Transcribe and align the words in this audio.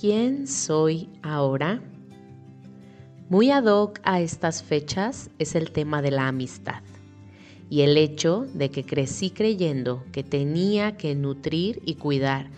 ¿Quién 0.00 0.46
soy 0.46 1.10
ahora? 1.20 1.82
Muy 3.28 3.50
ad 3.50 3.66
hoc 3.66 4.00
a 4.02 4.22
estas 4.22 4.62
fechas 4.62 5.28
es 5.38 5.54
el 5.54 5.72
tema 5.72 6.00
de 6.00 6.10
la 6.10 6.26
amistad 6.26 6.82
y 7.68 7.82
el 7.82 7.98
hecho 7.98 8.46
de 8.54 8.70
que 8.70 8.86
crecí 8.86 9.28
creyendo 9.28 10.02
que 10.10 10.24
tenía 10.24 10.96
que 10.96 11.14
nutrir 11.14 11.82
y 11.84 11.96
cuidar 11.96 12.48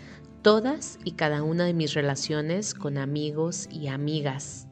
todas 0.42 1.00
y 1.02 1.12
cada 1.12 1.42
una 1.42 1.64
de 1.64 1.74
mis 1.74 1.95
relaciones 1.95 2.74
con 2.74 2.96
amigos 2.96 3.68
y 3.72 3.88
amigas, 3.88 4.68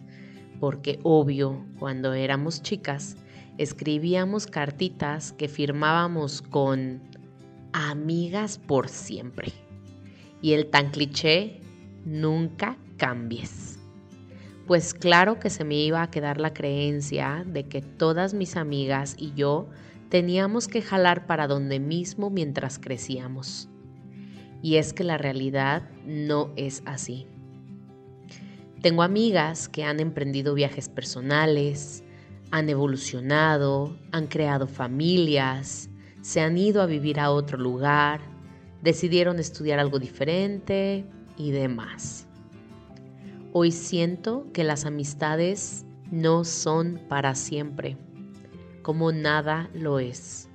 porque 0.60 1.00
obvio, 1.02 1.66
cuando 1.80 2.14
éramos 2.14 2.62
chicas, 2.62 3.16
escribíamos 3.58 4.46
cartitas 4.46 5.32
que 5.32 5.48
firmábamos 5.48 6.40
con 6.40 7.02
amigas 7.72 8.58
por 8.58 8.88
siempre. 8.88 9.52
Y 10.40 10.52
el 10.52 10.70
tan 10.70 10.92
cliché 10.92 11.60
nunca 12.04 12.76
cambies. 12.96 13.78
Pues 14.66 14.94
claro 14.94 15.40
que 15.40 15.50
se 15.50 15.64
me 15.64 15.74
iba 15.76 16.02
a 16.02 16.10
quedar 16.10 16.40
la 16.40 16.54
creencia 16.54 17.44
de 17.46 17.66
que 17.66 17.82
todas 17.82 18.34
mis 18.34 18.56
amigas 18.56 19.16
y 19.18 19.32
yo 19.34 19.68
teníamos 20.10 20.68
que 20.68 20.82
jalar 20.82 21.26
para 21.26 21.46
donde 21.46 21.80
mismo 21.80 22.30
mientras 22.30 22.78
crecíamos. 22.78 23.68
Y 24.62 24.76
es 24.76 24.92
que 24.92 25.04
la 25.04 25.18
realidad 25.18 25.88
no 26.04 26.52
es 26.56 26.82
así. 26.84 27.26
Tengo 28.82 29.02
amigas 29.02 29.68
que 29.68 29.84
han 29.84 30.00
emprendido 30.00 30.54
viajes 30.54 30.88
personales, 30.88 32.04
han 32.50 32.68
evolucionado, 32.68 33.96
han 34.12 34.26
creado 34.26 34.66
familias, 34.66 35.90
se 36.22 36.40
han 36.40 36.58
ido 36.58 36.82
a 36.82 36.86
vivir 36.86 37.20
a 37.20 37.30
otro 37.30 37.58
lugar, 37.58 38.20
decidieron 38.82 39.38
estudiar 39.38 39.78
algo 39.78 39.98
diferente, 39.98 41.04
y 41.40 41.52
demás. 41.52 42.26
Hoy 43.52 43.72
siento 43.72 44.46
que 44.52 44.62
las 44.62 44.84
amistades 44.84 45.86
no 46.10 46.44
son 46.44 47.00
para 47.08 47.34
siempre, 47.34 47.96
como 48.82 49.10
nada 49.10 49.70
lo 49.74 49.98
es. 49.98 50.48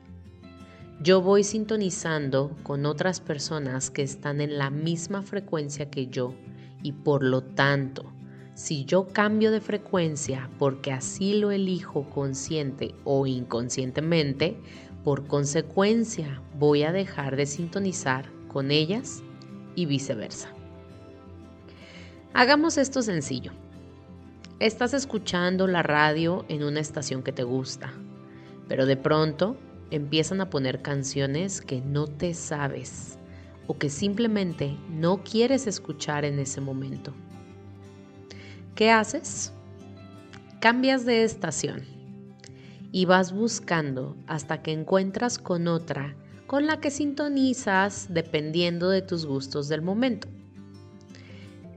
Yo 1.01 1.21
voy 1.21 1.43
sintonizando 1.43 2.55
con 2.63 2.85
otras 2.85 3.19
personas 3.19 3.89
que 3.89 4.03
están 4.03 4.39
en 4.39 4.57
la 4.57 4.69
misma 4.69 5.23
frecuencia 5.23 5.89
que 5.89 6.07
yo 6.07 6.35
y 6.83 6.93
por 6.93 7.23
lo 7.23 7.41
tanto, 7.41 8.13
si 8.53 8.85
yo 8.85 9.07
cambio 9.07 9.51
de 9.51 9.59
frecuencia 9.59 10.49
porque 10.57 10.93
así 10.93 11.33
lo 11.33 11.51
elijo 11.51 12.09
consciente 12.11 12.95
o 13.03 13.27
inconscientemente, 13.27 14.57
por 15.03 15.27
consecuencia 15.27 16.41
voy 16.57 16.83
a 16.83 16.93
dejar 16.93 17.35
de 17.35 17.45
sintonizar 17.45 18.31
con 18.47 18.71
ellas 18.71 19.21
y 19.75 19.85
viceversa. 19.85 20.54
Hagamos 22.37 22.77
esto 22.77 23.01
sencillo. 23.01 23.53
Estás 24.59 24.93
escuchando 24.93 25.67
la 25.67 25.83
radio 25.83 26.43
en 26.49 26.65
una 26.65 26.81
estación 26.81 27.23
que 27.23 27.31
te 27.31 27.43
gusta, 27.43 27.93
pero 28.67 28.85
de 28.85 28.97
pronto 28.97 29.55
empiezan 29.89 30.41
a 30.41 30.49
poner 30.49 30.81
canciones 30.81 31.61
que 31.61 31.79
no 31.79 32.07
te 32.07 32.33
sabes 32.33 33.17
o 33.67 33.77
que 33.77 33.89
simplemente 33.89 34.77
no 34.89 35.23
quieres 35.23 35.65
escuchar 35.65 36.25
en 36.25 36.39
ese 36.39 36.59
momento. 36.59 37.13
¿Qué 38.75 38.91
haces? 38.91 39.53
Cambias 40.59 41.05
de 41.05 41.23
estación 41.23 41.85
y 42.91 43.05
vas 43.05 43.31
buscando 43.31 44.17
hasta 44.27 44.61
que 44.61 44.73
encuentras 44.73 45.37
con 45.37 45.69
otra 45.69 46.17
con 46.47 46.67
la 46.67 46.81
que 46.81 46.91
sintonizas 46.91 48.07
dependiendo 48.09 48.89
de 48.89 49.01
tus 49.01 49.25
gustos 49.25 49.69
del 49.69 49.81
momento 49.81 50.27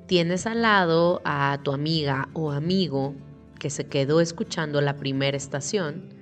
tienes 0.09 0.47
al 0.47 0.63
lado 0.63 1.21
a 1.25 1.61
tu 1.63 1.71
amiga 1.71 2.31
o 2.33 2.51
amigo 2.51 3.15
que 3.61 3.69
se 3.69 3.87
quedó 3.87 4.23
escuchando 4.23 4.81
la 4.81 4.97
primera 4.97 5.37
estación 5.37 6.15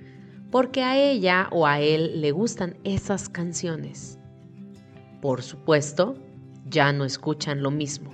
porque 0.51 0.83
a 0.83 0.97
ella 0.97 1.47
o 1.51 1.65
a 1.65 1.79
él 1.79 2.19
le 2.21 2.31
gustan 2.31 2.77
esas 2.83 3.29
canciones. 3.29 4.19
Por 5.21 5.41
supuesto, 5.41 6.15
ya 6.69 6.91
no 6.91 7.05
escuchan 7.05 7.63
lo 7.63 7.71
mismo. 7.71 8.11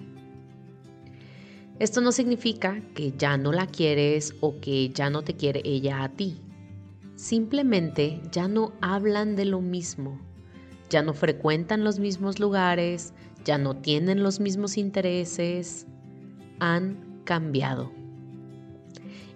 Esto 1.79 2.01
no 2.01 2.11
significa 2.11 2.79
que 2.93 3.11
ya 3.17 3.35
no 3.37 3.51
la 3.51 3.65
quieres 3.65 4.35
o 4.41 4.59
que 4.59 4.89
ya 4.89 5.09
no 5.09 5.23
te 5.23 5.35
quiere 5.35 5.61
ella 5.65 6.03
a 6.03 6.09
ti. 6.09 6.39
Simplemente 7.15 8.21
ya 8.31 8.47
no 8.47 8.73
hablan 8.79 9.35
de 9.35 9.45
lo 9.45 9.59
mismo, 9.59 10.19
ya 10.89 11.01
no 11.01 11.13
frecuentan 11.13 11.83
los 11.83 11.97
mismos 11.97 12.39
lugares, 12.39 13.13
ya 13.45 13.57
no 13.57 13.75
tienen 13.75 14.23
los 14.23 14.39
mismos 14.39 14.77
intereses, 14.77 15.87
han 16.59 17.21
cambiado. 17.25 17.91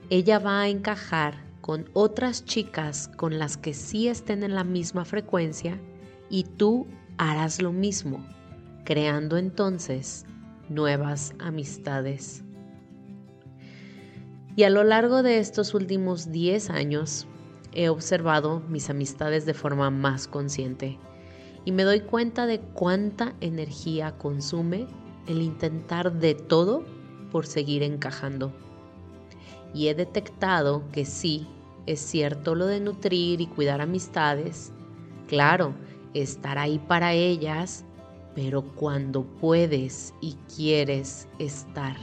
Ella 0.10 0.40
va 0.40 0.62
a 0.62 0.70
encajar 0.70 1.46
con 1.62 1.90
otras 1.94 2.46
chicas 2.46 3.10
con 3.18 3.38
las 3.38 3.58
que 3.58 3.74
sí 3.74 4.08
estén 4.08 4.44
en 4.44 4.56
la 4.56 4.64
misma 4.64 5.04
frecuencia 5.04 5.80
y 6.30 6.44
tú 6.44 6.88
harás 7.18 7.62
lo 7.62 7.74
mismo, 7.74 8.26
creando 8.86 9.38
entonces 9.38 10.26
nuevas 10.70 11.34
amistades. 11.40 12.44
Y 14.56 14.64
a 14.64 14.70
lo 14.70 14.84
largo 14.84 15.24
de 15.24 15.40
estos 15.40 15.74
últimos 15.74 16.32
10 16.32 16.70
años 16.70 17.28
he 17.74 17.90
observado 17.90 18.62
mis 18.62 18.90
amistades 18.90 19.46
de 19.46 19.54
forma 19.54 19.90
más 19.90 20.28
consciente 20.28 20.98
y 21.68 21.74
me 21.74 21.84
doy 21.84 22.00
cuenta 22.00 22.46
de 22.46 22.62
cuánta 22.62 23.36
energía 23.42 24.18
consume 24.18 24.88
el 25.28 25.42
intentar 25.42 26.14
de 26.14 26.34
todo 26.34 26.86
por 27.30 27.46
seguir 27.46 27.84
encajando. 27.84 28.54
Y 29.74 29.90
he 29.90 29.94
detectado 29.94 30.84
que 30.94 31.04
sí, 31.04 31.46
es 31.86 32.00
cierto 32.00 32.56
lo 32.56 32.68
de 32.68 32.80
nutrir 32.80 33.42
y 33.42 33.48
cuidar 33.48 33.82
amistades, 33.82 34.72
claro, 35.28 35.74
estar 36.14 36.58
ahí 36.58 36.80
para 36.80 37.12
ellas, 37.12 37.84
pero 38.34 38.62
cuando 38.62 39.26
puedes 39.26 40.14
y 40.22 40.38
quieres 40.56 41.28
estar. 41.38 41.98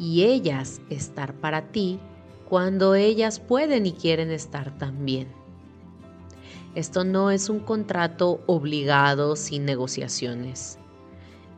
Y 0.00 0.24
ellas 0.24 0.80
estar 0.90 1.32
para 1.34 1.70
ti 1.70 2.00
cuando 2.48 2.96
ellas 2.96 3.38
pueden 3.38 3.86
y 3.86 3.92
quieren 3.92 4.32
estar 4.32 4.76
también. 4.78 5.41
Esto 6.74 7.04
no 7.04 7.30
es 7.30 7.50
un 7.50 7.60
contrato 7.60 8.42
obligado 8.46 9.36
sin 9.36 9.66
negociaciones. 9.66 10.78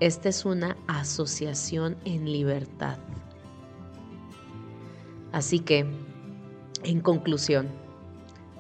Esta 0.01 0.29
es 0.29 0.45
una 0.45 0.77
asociación 0.89 1.97
en 2.05 2.33
libertad. 2.33 2.99
Así 5.31 5.61
que, 5.61 5.87
en 6.83 7.01
conclusión, 7.01 7.69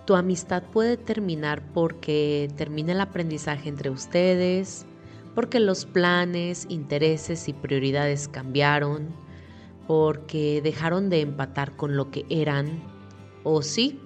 tu 0.07 0.15
amistad 0.15 0.63
puede 0.63 0.97
terminar 0.97 1.63
porque 1.73 2.49
termina 2.57 2.93
el 2.93 3.01
aprendizaje 3.01 3.69
entre 3.69 3.91
ustedes, 3.91 4.87
porque 5.35 5.59
los 5.59 5.87
planes, 5.87 6.67
intereses 6.69 7.49
y 7.49 7.53
prioridades 7.53 8.29
cambiaron, 8.29 9.09
porque 9.89 10.61
dejaron 10.63 11.11
de 11.11 11.23
empatar 11.23 11.75
con 11.77 11.97
lo 11.97 12.13
que 12.13 12.25
eran, 12.29 12.81
o 13.43 13.61
sí, 13.63 14.01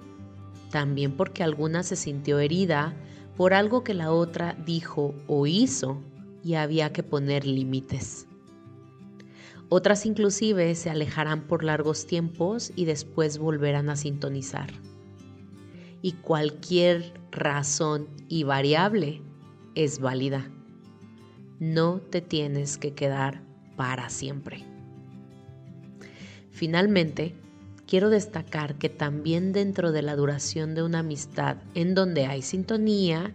también 0.69 1.13
porque 1.17 1.43
alguna 1.43 1.83
se 1.83 1.95
sintió 1.95 2.39
herida 2.39 2.95
por 3.35 3.53
algo 3.53 3.83
que 3.83 3.93
la 3.93 4.11
otra 4.11 4.55
dijo 4.65 5.15
o 5.27 5.47
hizo 5.47 6.01
y 6.43 6.55
había 6.55 6.91
que 6.91 7.03
poner 7.03 7.45
límites. 7.45 8.27
Otras 9.69 10.05
inclusive 10.05 10.73
se 10.73 10.89
alejarán 10.89 11.47
por 11.47 11.63
largos 11.63 12.07
tiempos 12.07 12.71
y 12.75 12.85
después 12.85 13.37
volverán 13.37 13.89
a 13.89 13.95
sintonizar. 13.95 14.71
Y 16.01 16.13
cualquier 16.13 17.13
razón 17.31 18.07
y 18.27 18.43
variable 18.43 19.21
es 19.75 19.99
válida. 19.99 20.49
No 21.59 21.99
te 21.99 22.21
tienes 22.21 22.77
que 22.77 22.93
quedar 22.93 23.43
para 23.75 24.09
siempre. 24.09 24.65
Finalmente, 26.49 27.35
quiero 27.89 28.11
destacar 28.11 28.75
que 28.75 28.87
también 28.87 29.51
dentro 29.51 29.91
de 29.91 30.03
la 30.03 30.15
duración 30.15 30.75
de 30.75 30.83
una 30.83 30.99
amistad 30.99 31.57
en 31.73 31.95
donde 31.95 32.27
hay 32.27 32.43
sintonía, 32.43 33.33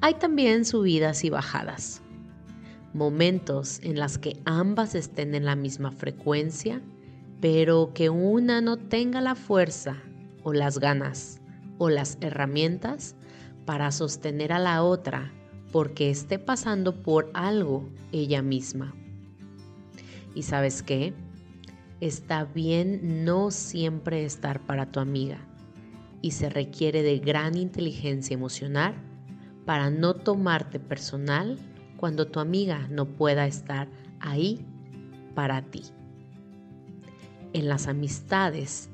hay 0.00 0.14
también 0.14 0.64
subidas 0.64 1.24
y 1.24 1.30
bajadas. 1.30 2.00
Momentos 2.94 3.80
en 3.82 3.98
las 3.98 4.16
que 4.16 4.40
ambas 4.46 4.94
estén 4.94 5.34
en 5.34 5.44
la 5.44 5.56
misma 5.56 5.90
frecuencia, 5.90 6.80
pero 7.42 7.92
que 7.92 8.08
una 8.08 8.62
no 8.62 8.78
tenga 8.78 9.20
la 9.20 9.34
fuerza 9.34 9.98
o 10.42 10.54
las 10.54 10.78
ganas 10.78 11.42
o 11.76 11.90
las 11.90 12.16
herramientas 12.22 13.14
para 13.66 13.92
sostener 13.92 14.54
a 14.54 14.58
la 14.58 14.82
otra 14.82 15.30
porque 15.70 16.08
esté 16.08 16.38
pasando 16.38 17.02
por 17.02 17.30
algo 17.34 17.90
ella 18.10 18.40
misma. 18.40 18.94
¿Y 20.34 20.44
sabes 20.44 20.82
qué? 20.82 21.12
Está 22.02 22.44
bien 22.44 23.24
no 23.24 23.52
siempre 23.52 24.24
estar 24.24 24.66
para 24.66 24.90
tu 24.90 24.98
amiga 24.98 25.38
y 26.20 26.32
se 26.32 26.50
requiere 26.50 27.04
de 27.04 27.20
gran 27.20 27.56
inteligencia 27.56 28.34
emocional 28.34 28.94
para 29.64 29.88
no 29.88 30.14
tomarte 30.14 30.80
personal 30.80 31.60
cuando 31.96 32.26
tu 32.26 32.40
amiga 32.40 32.88
no 32.90 33.06
pueda 33.06 33.46
estar 33.46 33.88
ahí 34.18 34.66
para 35.36 35.62
ti. 35.62 35.84
En 37.52 37.68
las 37.68 37.86
amistades, 37.86 38.90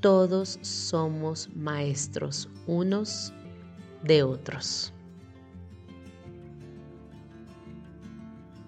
todos 0.00 0.58
somos 0.62 1.54
maestros 1.54 2.48
unos 2.66 3.34
de 4.02 4.22
otros. 4.22 4.94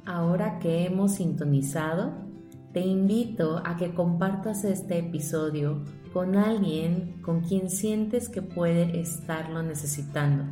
Ahora 0.04 0.58
que 0.58 0.84
hemos 0.84 1.14
sintonizado, 1.14 2.31
te 2.72 2.80
invito 2.80 3.60
a 3.64 3.76
que 3.76 3.94
compartas 3.94 4.64
este 4.64 4.98
episodio 4.98 5.82
con 6.12 6.36
alguien 6.36 7.20
con 7.22 7.42
quien 7.42 7.70
sientes 7.70 8.28
que 8.28 8.42
puede 8.42 9.00
estarlo 9.00 9.62
necesitando. 9.62 10.44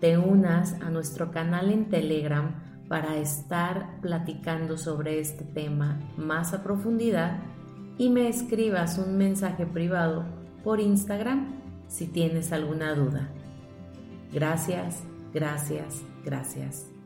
Te 0.00 0.18
unas 0.18 0.74
a 0.80 0.90
nuestro 0.90 1.30
canal 1.30 1.70
en 1.70 1.88
Telegram 1.88 2.54
para 2.88 3.16
estar 3.16 4.00
platicando 4.00 4.76
sobre 4.76 5.20
este 5.20 5.44
tema 5.44 5.98
más 6.16 6.52
a 6.52 6.62
profundidad 6.62 7.38
y 7.98 8.10
me 8.10 8.28
escribas 8.28 8.98
un 8.98 9.16
mensaje 9.16 9.66
privado 9.66 10.24
por 10.64 10.80
Instagram 10.80 11.60
si 11.88 12.06
tienes 12.06 12.52
alguna 12.52 12.94
duda. 12.94 13.28
Gracias, 14.32 15.02
gracias, 15.32 16.02
gracias. 16.24 16.99